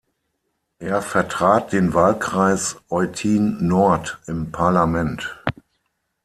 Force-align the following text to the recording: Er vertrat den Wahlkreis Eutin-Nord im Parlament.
Er 0.79 1.03
vertrat 1.03 1.73
den 1.73 1.93
Wahlkreis 1.93 2.77
Eutin-Nord 2.89 4.17
im 4.25 4.51
Parlament. 4.51 5.29